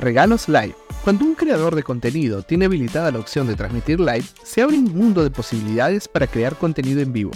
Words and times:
Regalos 0.00 0.48
Live. 0.48 0.74
Cuando 1.04 1.24
un 1.24 1.34
creador 1.34 1.74
de 1.74 1.82
contenido 1.82 2.42
tiene 2.42 2.64
habilitada 2.64 3.10
la 3.10 3.18
opción 3.18 3.46
de 3.46 3.54
transmitir 3.54 4.00
live, 4.00 4.24
se 4.42 4.62
abre 4.62 4.78
un 4.78 4.96
mundo 4.96 5.22
de 5.22 5.30
posibilidades 5.30 6.08
para 6.08 6.26
crear 6.26 6.56
contenido 6.56 7.00
en 7.00 7.12
vivo. 7.12 7.30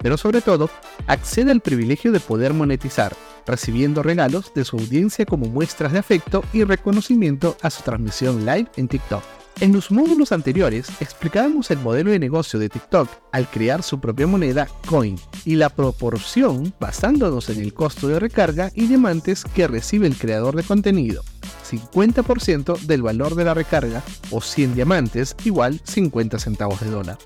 Pero 0.00 0.16
sobre 0.16 0.40
todo, 0.40 0.68
accede 1.06 1.50
al 1.50 1.60
privilegio 1.60 2.12
de 2.12 2.20
poder 2.20 2.54
monetizar, 2.54 3.14
recibiendo 3.46 4.02
regalos 4.02 4.52
de 4.54 4.64
su 4.64 4.76
audiencia 4.76 5.26
como 5.26 5.46
muestras 5.46 5.92
de 5.92 5.98
afecto 5.98 6.44
y 6.52 6.64
reconocimiento 6.64 7.56
a 7.62 7.70
su 7.70 7.82
transmisión 7.82 8.44
live 8.44 8.68
en 8.76 8.88
TikTok. 8.88 9.22
En 9.60 9.72
los 9.72 9.90
módulos 9.90 10.30
anteriores 10.30 10.88
explicábamos 11.00 11.72
el 11.72 11.78
modelo 11.78 12.12
de 12.12 12.20
negocio 12.20 12.60
de 12.60 12.68
TikTok 12.68 13.08
al 13.32 13.50
crear 13.50 13.82
su 13.82 13.98
propia 13.98 14.28
moneda 14.28 14.68
Coin 14.86 15.18
y 15.44 15.56
la 15.56 15.68
proporción 15.68 16.72
basándonos 16.78 17.48
en 17.48 17.60
el 17.60 17.74
costo 17.74 18.06
de 18.06 18.20
recarga 18.20 18.70
y 18.74 18.86
diamantes 18.86 19.44
que 19.44 19.66
recibe 19.66 20.06
el 20.06 20.16
creador 20.16 20.54
de 20.54 20.62
contenido. 20.62 21.22
50% 21.68 22.78
del 22.80 23.02
valor 23.02 23.34
de 23.34 23.44
la 23.44 23.54
recarga 23.54 24.02
o 24.30 24.40
100 24.40 24.74
diamantes 24.74 25.36
igual 25.44 25.80
50 25.84 26.38
centavos 26.38 26.80
de 26.80 26.90
dólar. 26.90 27.18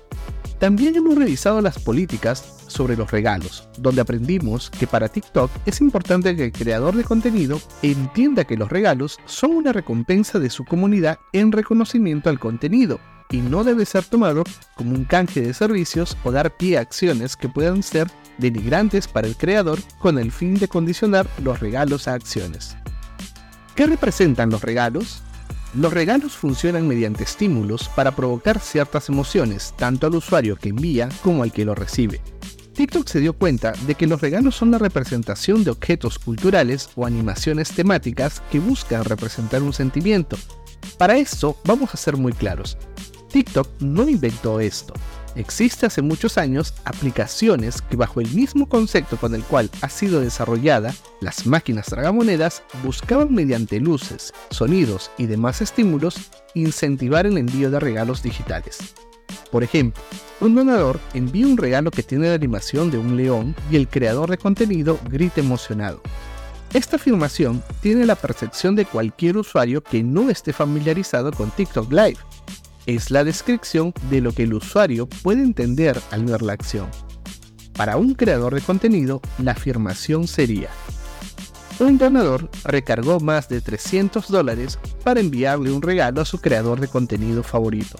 También 0.59 0.95
hemos 0.95 1.15
revisado 1.15 1.59
las 1.59 1.77
políticas 1.77 2.63
sobre 2.67 2.95
los 2.95 3.11
regalos, 3.11 3.67
donde 3.77 4.01
aprendimos 4.01 4.69
que 4.69 4.87
para 4.87 5.09
TikTok 5.09 5.51
es 5.65 5.81
importante 5.81 6.35
que 6.35 6.45
el 6.45 6.51
creador 6.51 6.95
de 6.95 7.03
contenido 7.03 7.59
entienda 7.81 8.45
que 8.45 8.55
los 8.55 8.69
regalos 8.69 9.17
son 9.25 9.51
una 9.51 9.73
recompensa 9.73 10.39
de 10.39 10.49
su 10.49 10.63
comunidad 10.63 11.19
en 11.33 11.51
reconocimiento 11.51 12.29
al 12.29 12.39
contenido 12.39 12.99
y 13.29 13.37
no 13.37 13.63
debe 13.63 13.85
ser 13.85 14.05
tomado 14.05 14.43
como 14.75 14.95
un 14.95 15.05
canje 15.05 15.41
de 15.41 15.53
servicios 15.53 16.15
o 16.23 16.31
dar 16.31 16.55
pie 16.55 16.77
a 16.77 16.81
acciones 16.81 17.35
que 17.35 17.49
puedan 17.49 17.83
ser 17.83 18.07
denigrantes 18.37 19.07
para 19.07 19.27
el 19.27 19.35
creador 19.35 19.79
con 19.99 20.17
el 20.17 20.31
fin 20.31 20.53
de 20.55 20.67
condicionar 20.67 21.27
los 21.43 21.59
regalos 21.59 22.07
a 22.07 22.13
acciones. 22.13 22.77
¿Qué 23.75 23.87
representan 23.87 24.51
los 24.51 24.61
regalos? 24.61 25.23
Los 25.73 25.91
regalos 25.91 26.33
funcionan 26.33 26.87
mediante 26.87 27.23
estímulos 27.23 27.89
para 27.89 28.15
provocar 28.15 28.59
ciertas 28.59 29.09
emociones, 29.09 29.73
tanto 29.75 30.05
al 30.05 30.13
usuario 30.13 30.55
que 30.55 30.69
envía 30.69 31.09
como 31.23 31.41
al 31.41 31.51
que 31.51 31.65
lo 31.65 31.73
recibe. 31.73 32.21
TikTok 32.73 33.07
se 33.07 33.19
dio 33.19 33.33
cuenta 33.33 33.73
de 33.87 33.95
que 33.95 34.05
los 34.05 34.21
regalos 34.21 34.55
son 34.55 34.69
la 34.69 34.77
representación 34.77 35.63
de 35.63 35.71
objetos 35.71 36.19
culturales 36.19 36.89
o 36.95 37.07
animaciones 37.07 37.71
temáticas 37.71 38.43
que 38.51 38.59
buscan 38.59 39.05
representar 39.05 39.63
un 39.63 39.73
sentimiento. 39.73 40.37
Para 40.99 41.17
esto, 41.17 41.57
vamos 41.65 41.93
a 41.93 41.97
ser 41.97 42.15
muy 42.15 42.33
claros. 42.33 42.77
TikTok 43.31 43.67
no 43.79 44.07
inventó 44.07 44.59
esto. 44.59 44.93
Existe 45.35 45.87
hace 45.87 46.01
muchos 46.03 46.37
años 46.37 46.75
aplicaciones 46.85 47.81
que 47.81 47.95
bajo 47.95 48.21
el 48.21 48.29
mismo 48.29 48.69
concepto 48.69 49.17
con 49.17 49.33
el 49.33 49.43
cual 49.43 49.69
ha 49.81 49.89
sido 49.89 50.21
desarrollada, 50.21 50.93
las 51.21 51.47
máquinas 51.47 51.87
tragamonedas 51.87 52.61
buscaban 52.83 53.33
mediante 53.33 53.79
luces, 53.79 54.31
sonidos 54.51 55.09
y 55.17 55.25
demás 55.25 55.61
estímulos 55.61 56.15
incentivar 56.53 57.25
el 57.25 57.37
envío 57.37 57.71
de 57.71 57.79
regalos 57.79 58.21
digitales. 58.21 58.93
Por 59.51 59.63
ejemplo, 59.63 60.03
un 60.39 60.53
donador 60.53 60.99
envía 61.13 61.47
un 61.47 61.57
regalo 61.57 61.89
que 61.89 62.03
tiene 62.03 62.27
la 62.27 62.35
animación 62.35 62.91
de 62.91 62.99
un 62.99 63.17
león 63.17 63.55
y 63.71 63.75
el 63.77 63.87
creador 63.87 64.29
de 64.29 64.37
contenido 64.37 64.99
grita 65.09 65.41
emocionado. 65.41 66.01
Esta 66.73 66.95
afirmación 66.95 67.63
tiene 67.81 68.05
la 68.05 68.15
percepción 68.15 68.75
de 68.75 68.85
cualquier 68.85 69.37
usuario 69.37 69.83
que 69.83 70.03
no 70.03 70.29
esté 70.29 70.53
familiarizado 70.53 71.31
con 71.31 71.51
TikTok 71.51 71.91
Live, 71.91 72.17
es 72.85 73.11
la 73.11 73.23
descripción 73.23 73.93
de 74.09 74.21
lo 74.21 74.33
que 74.33 74.43
el 74.43 74.53
usuario 74.53 75.07
puede 75.07 75.41
entender 75.41 75.99
al 76.11 76.25
ver 76.25 76.41
la 76.41 76.53
acción. 76.53 76.87
Para 77.73 77.97
un 77.97 78.13
creador 78.13 78.53
de 78.53 78.61
contenido, 78.61 79.21
la 79.39 79.51
afirmación 79.51 80.27
sería, 80.27 80.69
un 81.79 81.97
donador 81.97 82.49
recargó 82.63 83.19
más 83.19 83.49
de 83.49 83.59
300 83.59 84.29
dólares 84.29 84.77
para 85.03 85.19
enviarle 85.19 85.71
un 85.71 85.81
regalo 85.81 86.21
a 86.21 86.25
su 86.25 86.39
creador 86.39 86.79
de 86.79 86.87
contenido 86.87 87.41
favorito. 87.41 87.97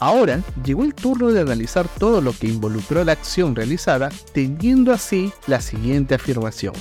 Ahora 0.00 0.42
llegó 0.64 0.84
el 0.84 0.94
turno 0.94 1.28
de 1.28 1.40
analizar 1.40 1.88
todo 1.98 2.20
lo 2.20 2.32
que 2.32 2.48
involucró 2.48 3.04
la 3.04 3.12
acción 3.12 3.54
realizada, 3.54 4.10
teniendo 4.32 4.92
así 4.92 5.32
la 5.46 5.60
siguiente 5.60 6.14
afirmación 6.16 6.74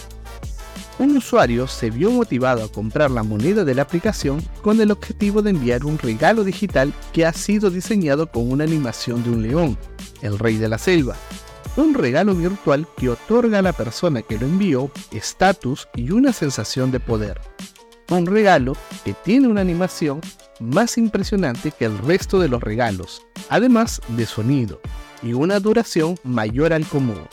un 0.98 1.18
usuario 1.18 1.68
se 1.68 1.90
vio 1.90 2.10
motivado 2.10 2.64
a 2.64 2.72
comprar 2.72 3.12
la 3.12 3.24
moneda 3.24 3.66
de 3.66 3.76
la 3.76 3.82
aplicación 3.82 4.42
con 4.62 4.80
el 4.80 4.92
objetivo 4.92 5.42
de 5.42 5.50
enviar 5.50 5.86
un 5.86 5.98
regalo 5.98 6.44
digital 6.44 6.94
que 7.12 7.26
ha 7.26 7.34
sido 7.34 7.70
diseñado 7.70 8.32
con 8.32 8.50
una 8.50 8.64
animación 8.64 9.24
de 9.24 9.30
un 9.30 9.42
león, 9.42 9.78
el 10.22 10.40
rey 10.40 10.58
de 10.58 10.70
la 10.70 10.78
selva. 10.78 11.16
Un 11.76 11.94
regalo 11.94 12.34
virtual 12.34 12.88
que 12.98 13.10
otorga 13.10 13.60
a 13.60 13.62
la 13.62 13.74
persona 13.74 14.22
que 14.22 14.38
lo 14.38 14.46
envió 14.46 14.90
estatus 15.12 15.90
y 15.96 16.12
una 16.12 16.32
sensación 16.32 16.92
de 16.92 17.02
poder. 17.02 17.42
Un 18.10 18.26
regalo 18.26 18.78
que 19.04 19.14
tiene 19.14 19.48
una 19.50 19.62
animación 19.62 20.22
más 20.62 20.98
impresionante 20.98 21.72
que 21.72 21.86
el 21.86 21.98
resto 21.98 22.40
de 22.40 22.48
los 22.48 22.64
regalos, 22.64 23.26
además 23.50 24.02
de 24.10 24.26
sonido, 24.26 24.80
y 25.22 25.34
una 25.34 25.60
duración 25.60 26.16
mayor 26.24 26.72
al 26.72 26.86
común 26.86 27.28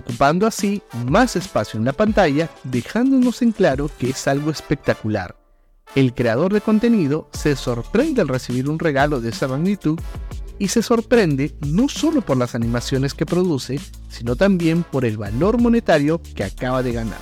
ocupando 0.00 0.46
así 0.46 0.82
más 1.06 1.36
espacio 1.36 1.78
en 1.78 1.84
la 1.84 1.92
pantalla, 1.92 2.50
dejándonos 2.64 3.42
en 3.42 3.52
claro 3.52 3.90
que 3.98 4.10
es 4.10 4.26
algo 4.26 4.50
espectacular. 4.50 5.36
El 5.94 6.14
creador 6.14 6.52
de 6.52 6.60
contenido 6.60 7.28
se 7.32 7.56
sorprende 7.56 8.20
al 8.20 8.28
recibir 8.28 8.68
un 8.68 8.78
regalo 8.78 9.20
de 9.20 9.30
esa 9.30 9.48
magnitud 9.48 9.98
y 10.58 10.68
se 10.68 10.82
sorprende 10.82 11.54
no 11.66 11.88
solo 11.88 12.20
por 12.20 12.36
las 12.36 12.54
animaciones 12.54 13.14
que 13.14 13.26
produce, 13.26 13.80
sino 14.08 14.36
también 14.36 14.82
por 14.84 15.04
el 15.04 15.16
valor 15.16 15.60
monetario 15.60 16.20
que 16.34 16.44
acaba 16.44 16.82
de 16.82 16.92
ganar. 16.92 17.20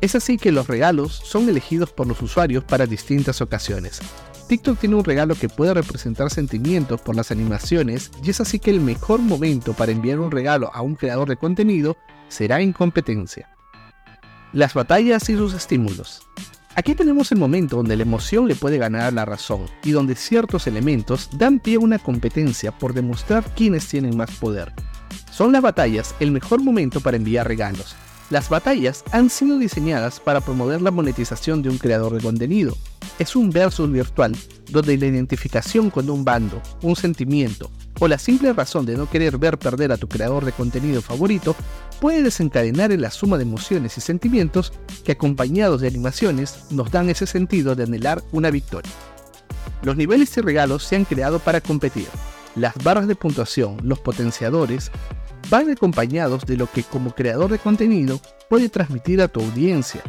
Es 0.00 0.14
así 0.14 0.36
que 0.36 0.50
los 0.50 0.66
regalos 0.66 1.12
son 1.12 1.48
elegidos 1.48 1.92
por 1.92 2.06
los 2.06 2.20
usuarios 2.22 2.64
para 2.64 2.86
distintas 2.86 3.40
ocasiones, 3.40 4.00
TikTok 4.50 4.80
tiene 4.80 4.96
un 4.96 5.04
regalo 5.04 5.36
que 5.36 5.48
puede 5.48 5.74
representar 5.74 6.28
sentimientos 6.28 7.00
por 7.00 7.14
las 7.14 7.30
animaciones 7.30 8.10
y 8.20 8.30
es 8.30 8.40
así 8.40 8.58
que 8.58 8.72
el 8.72 8.80
mejor 8.80 9.20
momento 9.20 9.74
para 9.74 9.92
enviar 9.92 10.18
un 10.18 10.32
regalo 10.32 10.74
a 10.74 10.82
un 10.82 10.96
creador 10.96 11.28
de 11.28 11.36
contenido 11.36 11.96
será 12.26 12.60
en 12.60 12.72
competencia. 12.72 13.48
Las 14.52 14.74
batallas 14.74 15.30
y 15.30 15.36
sus 15.36 15.54
estímulos. 15.54 16.22
Aquí 16.74 16.96
tenemos 16.96 17.30
el 17.30 17.38
momento 17.38 17.76
donde 17.76 17.94
la 17.94 18.02
emoción 18.02 18.48
le 18.48 18.56
puede 18.56 18.78
ganar 18.78 19.02
a 19.02 19.10
la 19.12 19.24
razón 19.24 19.66
y 19.84 19.92
donde 19.92 20.16
ciertos 20.16 20.66
elementos 20.66 21.30
dan 21.32 21.60
pie 21.60 21.76
a 21.76 21.78
una 21.78 22.00
competencia 22.00 22.76
por 22.76 22.92
demostrar 22.92 23.44
quiénes 23.54 23.86
tienen 23.86 24.16
más 24.16 24.32
poder. 24.32 24.72
Son 25.30 25.52
las 25.52 25.62
batallas 25.62 26.16
el 26.18 26.32
mejor 26.32 26.60
momento 26.60 27.00
para 27.00 27.16
enviar 27.16 27.46
regalos. 27.46 27.94
Las 28.30 28.48
batallas 28.48 29.04
han 29.12 29.30
sido 29.30 29.58
diseñadas 29.58 30.18
para 30.18 30.40
promover 30.40 30.82
la 30.82 30.90
monetización 30.90 31.62
de 31.62 31.68
un 31.68 31.78
creador 31.78 32.14
de 32.14 32.20
contenido, 32.20 32.76
es 33.20 33.36
un 33.36 33.50
versus 33.50 33.92
virtual 33.92 34.34
donde 34.70 34.96
la 34.96 35.06
identificación 35.06 35.90
con 35.90 36.08
un 36.08 36.24
bando, 36.24 36.60
un 36.82 36.96
sentimiento 36.96 37.70
o 38.00 38.08
la 38.08 38.18
simple 38.18 38.52
razón 38.54 38.86
de 38.86 38.96
no 38.96 39.08
querer 39.10 39.36
ver 39.36 39.58
perder 39.58 39.92
a 39.92 39.98
tu 39.98 40.08
creador 40.08 40.46
de 40.46 40.52
contenido 40.52 41.02
favorito 41.02 41.54
puede 42.00 42.22
desencadenar 42.22 42.92
en 42.92 43.02
la 43.02 43.10
suma 43.10 43.36
de 43.36 43.42
emociones 43.42 43.98
y 43.98 44.00
sentimientos 44.00 44.72
que 45.04 45.12
acompañados 45.12 45.82
de 45.82 45.88
animaciones 45.88 46.64
nos 46.70 46.90
dan 46.90 47.10
ese 47.10 47.26
sentido 47.26 47.74
de 47.74 47.84
anhelar 47.84 48.22
una 48.32 48.50
victoria. 48.50 48.90
Los 49.82 49.98
niveles 49.98 50.34
y 50.38 50.40
regalos 50.40 50.84
se 50.84 50.96
han 50.96 51.04
creado 51.04 51.40
para 51.40 51.60
competir. 51.60 52.08
Las 52.56 52.74
barras 52.82 53.06
de 53.06 53.16
puntuación, 53.16 53.76
los 53.82 53.98
potenciadores, 53.98 54.90
van 55.50 55.70
acompañados 55.70 56.46
de 56.46 56.56
lo 56.56 56.70
que 56.70 56.84
como 56.84 57.14
creador 57.14 57.50
de 57.50 57.58
contenido 57.58 58.18
puede 58.48 58.70
transmitir 58.70 59.20
a 59.20 59.28
tu 59.28 59.40
audiencia, 59.40 60.00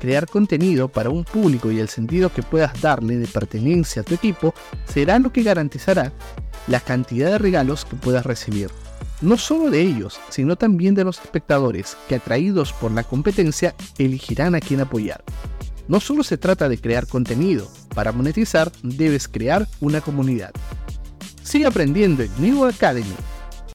Crear 0.00 0.26
contenido 0.26 0.88
para 0.88 1.10
un 1.10 1.24
público 1.24 1.70
y 1.70 1.78
el 1.78 1.90
sentido 1.90 2.32
que 2.32 2.42
puedas 2.42 2.80
darle 2.80 3.18
de 3.18 3.26
pertenencia 3.28 4.00
a 4.00 4.04
tu 4.04 4.14
equipo 4.14 4.54
será 4.86 5.18
lo 5.18 5.30
que 5.30 5.42
garantizará 5.42 6.10
la 6.66 6.80
cantidad 6.80 7.30
de 7.30 7.38
regalos 7.38 7.84
que 7.84 7.96
puedas 7.96 8.24
recibir. 8.24 8.70
No 9.20 9.36
solo 9.36 9.70
de 9.70 9.82
ellos, 9.82 10.18
sino 10.30 10.56
también 10.56 10.94
de 10.94 11.04
los 11.04 11.20
espectadores 11.20 11.98
que 12.08 12.14
atraídos 12.14 12.72
por 12.72 12.92
la 12.92 13.04
competencia 13.04 13.74
elegirán 13.98 14.54
a 14.54 14.60
quién 14.60 14.80
apoyar. 14.80 15.22
No 15.86 16.00
solo 16.00 16.24
se 16.24 16.38
trata 16.38 16.70
de 16.70 16.78
crear 16.78 17.06
contenido, 17.06 17.68
para 17.94 18.12
monetizar 18.12 18.72
debes 18.82 19.28
crear 19.28 19.68
una 19.80 20.00
comunidad. 20.00 20.52
Sigue 21.42 21.66
aprendiendo 21.66 22.22
en 22.22 22.30
New 22.38 22.64
Academy 22.64 23.14